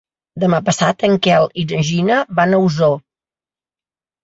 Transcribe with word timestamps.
Demà 0.43 0.59
passat 0.69 1.05
en 1.07 1.13
Quel 1.27 1.45
i 1.65 1.67
na 1.73 1.83
Gina 1.91 2.19
van 2.41 2.57
a 2.61 2.65
Osor. 2.71 2.99